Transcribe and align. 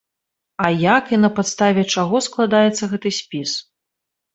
А 0.65 0.71
як 0.97 1.03
і 1.17 1.21
на 1.27 1.31
падставе 1.37 1.85
чаго 1.95 2.25
складаецца 2.31 2.83
гэты 2.97 3.09
спіс? 3.23 3.51